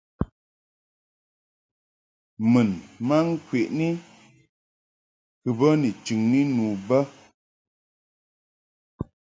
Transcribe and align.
Mun 2.51 2.69
ma 3.07 3.17
ŋkwəni 3.29 3.87
kɨ 5.41 5.49
bə 5.59 5.67
ni 5.81 5.89
chɨŋni 6.05 6.39
nu 6.55 6.63
bə. 6.87 6.99